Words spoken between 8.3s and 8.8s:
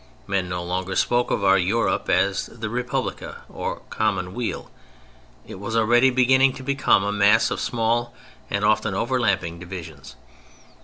and